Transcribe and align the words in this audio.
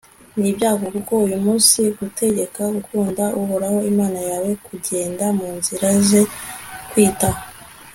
n'ibyago; 0.39 0.85
kuko 0.95 1.13
uyu 1.25 1.37
munsi 1.45 1.79
ngutegeka 1.93 2.61
gukunda 2.75 3.23
uhoraho 3.41 3.77
imana 3.91 4.19
yawe, 4.29 4.49
kugenda 4.65 5.25
mu 5.37 5.47
nzira 5.57 5.87
ze, 6.07 6.21
kwita 6.89 7.29